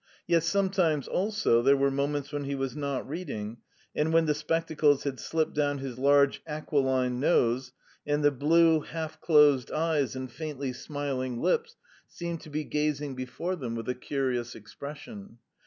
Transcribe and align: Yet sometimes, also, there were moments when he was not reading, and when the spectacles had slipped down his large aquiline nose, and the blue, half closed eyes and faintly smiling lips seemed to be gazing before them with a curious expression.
Yet 0.25 0.41
sometimes, 0.41 1.07
also, 1.07 1.61
there 1.61 1.77
were 1.77 1.91
moments 1.91 2.33
when 2.33 2.45
he 2.45 2.55
was 2.55 2.75
not 2.75 3.07
reading, 3.07 3.57
and 3.95 4.11
when 4.11 4.25
the 4.25 4.33
spectacles 4.33 5.03
had 5.03 5.19
slipped 5.19 5.53
down 5.53 5.77
his 5.77 5.99
large 5.99 6.41
aquiline 6.47 7.19
nose, 7.19 7.71
and 8.07 8.23
the 8.23 8.31
blue, 8.31 8.79
half 8.79 9.21
closed 9.21 9.71
eyes 9.71 10.15
and 10.15 10.31
faintly 10.31 10.73
smiling 10.73 11.39
lips 11.39 11.75
seemed 12.07 12.41
to 12.41 12.49
be 12.49 12.63
gazing 12.63 13.13
before 13.13 13.55
them 13.55 13.75
with 13.75 13.87
a 13.87 13.93
curious 13.93 14.55
expression. 14.55 15.37